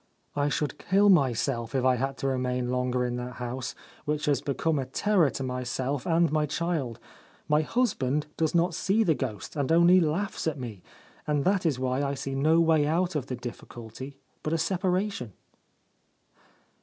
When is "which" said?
4.05-4.25